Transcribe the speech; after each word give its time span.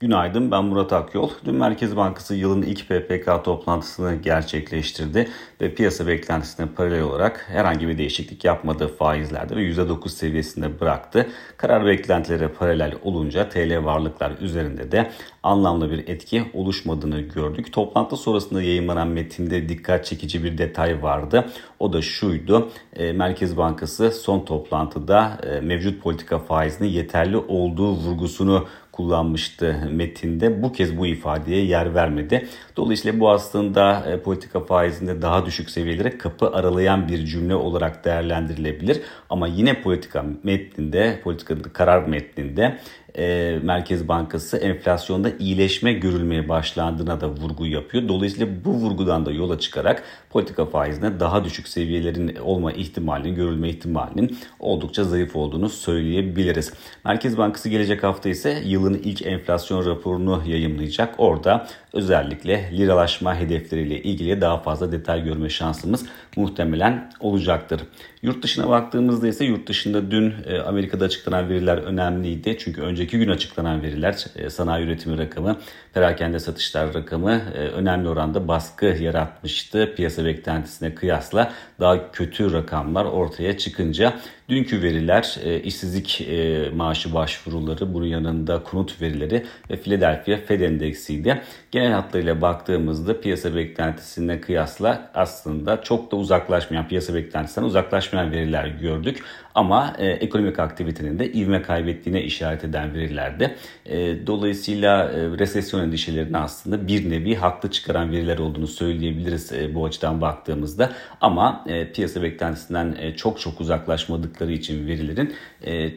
Günaydın 0.00 0.50
ben 0.50 0.64
Murat 0.64 0.92
Akyol. 0.92 1.30
Dün 1.44 1.54
Merkez 1.54 1.96
Bankası 1.96 2.34
yılın 2.34 2.62
ilk 2.62 2.88
PPK 2.88 3.44
toplantısını 3.44 4.14
gerçekleştirdi 4.14 5.28
ve 5.60 5.74
piyasa 5.74 6.06
beklentisine 6.06 6.66
paralel 6.66 7.02
olarak 7.02 7.44
herhangi 7.48 7.88
bir 7.88 7.98
değişiklik 7.98 8.44
yapmadığı 8.44 8.88
faizlerde 8.88 9.56
ve 9.56 9.60
%9 9.60 10.08
seviyesinde 10.08 10.80
bıraktı. 10.80 11.28
Karar 11.56 11.86
beklentileri 11.86 12.48
paralel 12.48 12.94
olunca 13.02 13.48
TL 13.48 13.84
varlıklar 13.84 14.32
üzerinde 14.40 14.92
de 14.92 15.10
anlamlı 15.42 15.90
bir 15.90 16.08
etki 16.08 16.44
oluşmadığını 16.54 17.20
gördük. 17.20 17.72
Toplantı 17.72 18.16
sonrasında 18.16 18.62
yayınlanan 18.62 19.08
metinde 19.08 19.68
dikkat 19.68 20.04
çekici 20.04 20.44
bir 20.44 20.58
detay 20.58 21.02
vardı. 21.02 21.44
O 21.78 21.92
da 21.92 22.02
şuydu. 22.02 22.70
E, 22.96 23.12
Merkez 23.12 23.56
Bankası 23.56 24.10
son 24.10 24.44
toplantıda 24.44 25.40
e, 25.42 25.60
mevcut 25.60 26.02
politika 26.02 26.38
faizinin 26.38 26.88
yeterli 26.88 27.36
olduğu 27.36 27.92
vurgusunu 27.92 28.66
kullanmıştı 28.94 29.88
metinde. 29.90 30.62
Bu 30.62 30.72
kez 30.72 30.98
bu 30.98 31.06
ifadeye 31.06 31.64
yer 31.64 31.94
vermedi. 31.94 32.48
Dolayısıyla 32.76 33.20
bu 33.20 33.30
aslında 33.30 34.04
e, 34.10 34.20
politika 34.20 34.60
faizinde 34.60 35.22
daha 35.22 35.46
düşük 35.46 35.70
seviyelere 35.70 36.18
kapı 36.18 36.50
aralayan 36.50 37.08
bir 37.08 37.24
cümle 37.24 37.54
olarak 37.54 38.04
değerlendirilebilir. 38.04 39.02
Ama 39.30 39.46
yine 39.46 39.82
politika 39.82 40.24
metninde, 40.42 41.20
politika 41.24 41.54
karar 41.72 42.06
metninde 42.08 42.78
e, 43.18 43.58
Merkez 43.62 44.08
Bankası 44.08 44.56
enflasyonda 44.56 45.30
iyileşme 45.38 45.92
görülmeye 45.92 46.48
başlandığına 46.48 47.20
da 47.20 47.28
vurgu 47.28 47.66
yapıyor. 47.66 48.08
Dolayısıyla 48.08 48.64
bu 48.64 48.70
vurgudan 48.70 49.26
da 49.26 49.32
yola 49.32 49.58
çıkarak 49.58 50.02
politika 50.30 50.66
faizine 50.66 51.20
daha 51.20 51.44
düşük 51.44 51.68
seviyelerin 51.68 52.36
olma 52.36 52.72
ihtimalinin, 52.72 53.34
görülme 53.34 53.68
ihtimalinin 53.68 54.38
oldukça 54.60 55.04
zayıf 55.04 55.36
olduğunu 55.36 55.68
söyleyebiliriz. 55.68 56.72
Merkez 57.04 57.38
Bankası 57.38 57.68
gelecek 57.68 58.02
hafta 58.02 58.28
ise 58.28 58.62
yılın 58.64 58.94
ilk 58.94 59.26
enflasyon 59.26 59.86
raporunu 59.86 60.42
yayımlayacak. 60.46 61.14
Orada 61.18 61.66
özellikle 61.92 62.70
liralaşma 62.72 63.36
hedefleriyle 63.36 64.02
ilgili 64.02 64.40
daha 64.40 64.58
fazla 64.58 64.92
detay 64.92 65.24
görme 65.24 65.48
şansımız 65.48 66.06
muhtemelen 66.36 67.10
olacaktır. 67.20 67.80
Yurt 68.22 68.42
dışına 68.42 68.68
baktığımızda 68.68 69.28
ise 69.28 69.44
yurt 69.44 69.68
dışında 69.68 70.10
dün 70.10 70.34
e, 70.46 70.58
Amerika'da 70.58 71.04
açıklanan 71.04 71.48
veriler 71.48 71.78
önemliydi. 71.78 72.56
Çünkü 72.58 72.82
önceki 73.04 73.18
gün 73.18 73.28
açıklanan 73.28 73.82
veriler 73.82 74.26
e, 74.36 74.50
sanayi 74.50 74.86
üretimi 74.86 75.18
rakamı, 75.18 75.56
perakende 75.94 76.38
satışlar 76.38 76.94
rakamı 76.94 77.42
e, 77.54 77.58
önemli 77.58 78.08
oranda 78.08 78.48
baskı 78.48 78.86
yaratmıştı. 78.86 79.94
Piyasa 79.96 80.24
beklentisine 80.24 80.94
kıyasla 80.94 81.52
daha 81.80 82.12
kötü 82.12 82.52
rakamlar 82.52 83.04
ortaya 83.04 83.58
çıkınca 83.58 84.14
Dünkü 84.48 84.82
veriler 84.82 85.36
e, 85.44 85.60
işsizlik 85.60 86.28
maaşı 86.74 87.14
başvuruları, 87.14 87.94
bunun 87.94 88.06
yanında 88.06 88.62
konut 88.62 89.02
verileri 89.02 89.44
ve 89.70 89.76
Philadelphia 89.76 90.36
Fed 90.36 90.60
endeksiydi. 90.60 91.42
Genel 91.70 91.92
hatlarıyla 91.92 92.40
baktığımızda 92.40 93.20
piyasa 93.20 93.54
beklentisine 93.54 94.40
kıyasla 94.40 95.10
aslında 95.14 95.82
çok 95.82 96.12
da 96.12 96.16
uzaklaşmayan, 96.16 96.88
piyasa 96.88 97.14
beklentisinden 97.14 97.66
uzaklaşmayan 97.66 98.32
veriler 98.32 98.66
gördük. 98.66 99.24
Ama 99.54 99.96
ekonomik 99.98 100.58
aktivitenin 100.58 101.18
de 101.18 101.32
ivme 101.32 101.62
kaybettiğine 101.62 102.22
işaret 102.22 102.64
eden 102.64 102.93
verilerde. 102.94 103.56
E, 103.86 104.26
dolayısıyla 104.26 105.04
e, 105.04 105.38
resesyon 105.38 105.80
endişelerini 105.80 106.38
aslında 106.38 106.88
bir 106.88 107.10
nevi 107.10 107.34
haklı 107.34 107.70
çıkaran 107.70 108.12
veriler 108.12 108.38
olduğunu 108.38 108.66
söyleyebiliriz 108.66 109.52
e, 109.52 109.74
bu 109.74 109.84
açıdan 109.84 110.20
baktığımızda. 110.20 110.92
Ama 111.20 111.64
e, 111.68 111.92
piyasa 111.92 112.22
beklentisinden 112.22 112.96
e, 113.00 113.16
çok 113.16 113.40
çok 113.40 113.60
uzaklaşmadıkları 113.60 114.52
için 114.52 114.86
verilerin 114.86 115.34
e, 115.66 115.90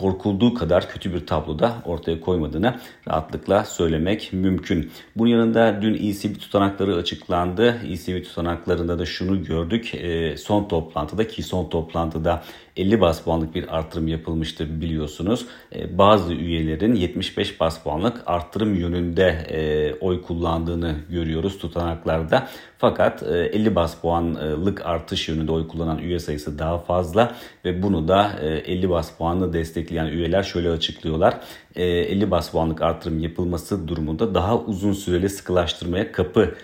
korkulduğu 0.00 0.54
kadar 0.54 0.90
kötü 0.90 1.14
bir 1.14 1.26
tabloda 1.26 1.76
ortaya 1.84 2.20
koymadığını 2.20 2.80
rahatlıkla 3.08 3.64
söylemek 3.64 4.32
mümkün. 4.32 4.90
Bunun 5.16 5.28
yanında 5.28 5.82
dün 5.82 5.94
ECB 5.94 6.38
tutanakları 6.38 6.96
açıklandı. 6.96 7.80
ECB 7.88 8.24
tutanaklarında 8.24 8.98
da 8.98 9.06
şunu 9.06 9.44
gördük. 9.44 9.94
E, 9.94 10.36
son 10.36 10.68
toplantıda 10.68 11.28
ki 11.28 11.42
son 11.42 11.68
toplantıda 11.68 12.42
50 12.80 13.00
bas 13.00 13.22
puanlık 13.22 13.54
bir 13.54 13.76
artırım 13.76 14.08
yapılmıştır 14.08 14.80
biliyorsunuz. 14.80 15.46
E, 15.74 15.98
bazı 15.98 16.34
üyelerin 16.34 16.94
75 16.94 17.60
bas 17.60 17.82
puanlık 17.82 18.22
artırım 18.26 18.74
yönünde 18.74 19.26
e, 19.28 19.94
oy 20.00 20.22
kullandığını 20.22 20.96
görüyoruz 21.10 21.58
tutanaklarda. 21.58 22.48
Fakat 22.78 23.22
50 23.22 23.68
e, 23.68 23.74
bas 23.74 23.94
puanlık 24.00 24.86
artış 24.86 25.28
yönünde 25.28 25.52
oy 25.52 25.68
kullanan 25.68 25.98
üye 25.98 26.18
sayısı 26.18 26.58
daha 26.58 26.78
fazla 26.78 27.34
ve 27.64 27.82
bunu 27.82 28.08
da 28.08 28.32
50 28.40 28.90
bas 28.90 29.16
puanlı 29.16 29.52
destekleyen 29.52 30.06
üyeler 30.06 30.42
şöyle 30.42 30.70
açıklıyorlar. 30.70 31.40
50 31.76 32.30
bas 32.30 32.50
puanlık 32.50 32.82
artırım 32.82 33.18
yapılması 33.18 33.88
durumunda 33.88 34.34
daha 34.34 34.58
uzun 34.58 34.92
süreli 34.92 35.28
sıkılaştırmaya 35.28 36.12
kapı 36.12 36.54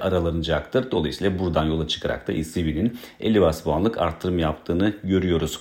aralanacaktır. 0.00 0.90
Dolayısıyla 0.90 1.38
buradan 1.38 1.64
yola 1.64 1.88
çıkarak 1.88 2.28
da 2.28 2.32
ECB'nin 2.32 2.98
50 3.20 3.40
bas 3.40 3.62
puanlık 3.62 3.98
artırım 3.98 4.38
yaptığını 4.38 4.94
görüyoruz. 5.04 5.60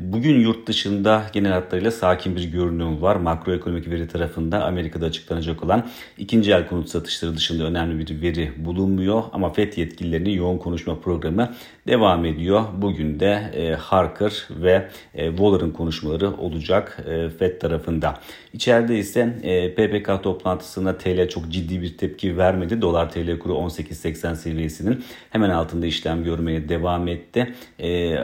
bugün 0.00 0.40
yurt 0.40 0.66
dışında 0.66 1.26
genel 1.32 1.52
hatlarıyla 1.52 1.90
sakin 1.90 2.36
bir 2.36 2.44
görünüm 2.44 3.02
var. 3.02 3.16
Makroekonomik 3.16 3.90
veri 3.90 4.08
tarafında 4.08 4.64
Amerika'da 4.64 5.06
açıklanacak 5.06 5.64
olan 5.64 5.86
ikinci 6.18 6.52
el 6.52 6.66
konut 6.66 6.88
satışları 6.88 7.36
dışında 7.36 7.64
önemli 7.64 7.98
bir 7.98 8.22
veri 8.22 8.50
bulunmuyor. 8.56 9.22
Ama 9.32 9.52
FED 9.52 9.76
yetkililerinin 9.76 10.30
yoğun 10.30 10.58
konuşma 10.58 11.00
programı 11.00 11.54
devam 11.86 12.24
ediyor. 12.24 12.64
Bugün 12.76 13.20
de 13.20 13.50
e, 13.54 13.74
Harker 13.74 14.46
ve 14.50 14.88
e, 15.14 15.28
Waller'ın 15.28 15.70
konuşmaları 15.70 16.36
olacak 16.36 16.98
e, 17.08 17.28
FED 17.28 17.60
tarafında. 17.60 18.18
İçeride 18.52 18.98
ise 18.98 19.28
PPK 19.76 20.22
toplantısına 20.22 20.98
TL 20.98 21.28
çok 21.28 21.48
ciddi 21.48 21.82
bir 21.82 21.96
tepki 21.96 22.38
vermedi. 22.38 22.82
Dolar 22.82 23.10
TL 23.10 23.38
kuru 23.38 23.52
18.80 23.52 24.36
seviyesinin 24.36 25.04
hemen 25.30 25.50
altında 25.50 25.86
işlem 25.86 26.24
görmeye 26.24 26.68
devam 26.68 27.08
etti. 27.08 27.54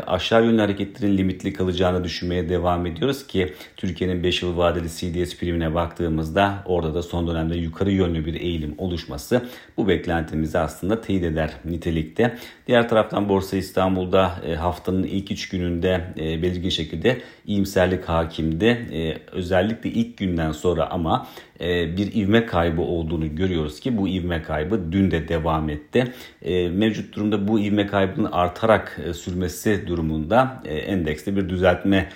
Aşağı 0.07 0.45
yönlü 0.45 0.61
hareketlerin 0.61 1.17
limitli 1.27 1.53
kalacağını 1.53 2.05
düşünmeye 2.05 2.49
devam 2.49 2.87
ediyoruz 2.87 3.27
ki 3.27 3.53
Türkiye'nin 3.77 4.23
5 4.23 4.43
yıl 4.43 4.57
vadeli 4.57 4.89
CDS 4.89 5.37
primine 5.37 5.75
baktığımızda 5.75 6.63
orada 6.67 6.95
da 6.95 7.03
son 7.03 7.29
dönemde 7.29 7.57
yukarı 7.57 7.91
yönlü 7.91 8.27
bir 8.27 8.35
eğilim 8.35 8.75
oluşması 8.79 9.43
bu 9.77 9.89
beklentimizi 9.89 10.59
aslında 10.59 11.01
teyit 11.01 11.25
eder 11.25 11.51
nitelikte. 11.65 12.37
Diğer 12.67 12.89
taraftan 12.89 13.29
Borsa 13.29 13.57
İstanbul'da 13.57 14.35
e, 14.47 14.55
haftanın 14.55 15.03
ilk 15.03 15.31
3 15.31 15.49
gününde 15.49 16.15
e, 16.19 16.43
belirgin 16.43 16.69
şekilde 16.69 17.21
iyimserlik 17.47 18.05
hakimdi. 18.05 18.65
E, 18.65 19.17
özellikle 19.33 19.91
ilk 19.91 20.17
günden 20.17 20.53
sonra 20.53 20.91
ama 20.91 21.27
bir 21.61 22.15
ivme 22.15 22.47
kaybı 22.47 22.83
olduğunu 22.83 23.37
görüyoruz 23.37 23.81
ki 23.81 23.99
bu 23.99 24.09
ivme 24.09 24.43
kaybı 24.43 24.93
dün 24.93 25.11
de 25.11 25.29
devam 25.29 25.71
etti. 25.71 26.13
Mevcut 26.71 27.17
durumda 27.17 27.49
bu 27.49 27.61
ivme 27.61 27.87
kaybının 27.87 28.33
artarak 28.33 29.01
sürmesi 29.15 29.87
durumunda 29.87 30.63
endekste 31.17 31.37
bir 31.37 31.49
düzeltme, 31.49 32.09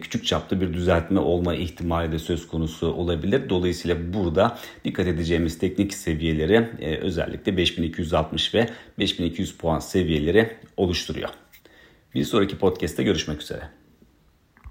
küçük 0.00 0.26
çapta 0.26 0.60
bir 0.60 0.72
düzeltme 0.74 1.20
olma 1.20 1.54
ihtimali 1.54 2.12
de 2.12 2.18
söz 2.18 2.48
konusu 2.48 2.86
olabilir. 2.92 3.48
Dolayısıyla 3.48 3.96
burada 4.12 4.58
dikkat 4.84 5.06
edeceğimiz 5.06 5.58
teknik 5.58 5.94
seviyeleri 5.94 6.68
özellikle 7.02 7.56
5260 7.56 8.54
ve 8.54 8.66
5200 8.98 9.52
puan 9.52 9.78
seviyeleri 9.78 10.56
oluşturuyor. 10.76 11.28
Bir 12.14 12.24
sonraki 12.24 12.58
podcast'te 12.58 13.02
görüşmek 13.02 13.42
üzere. 13.42 13.79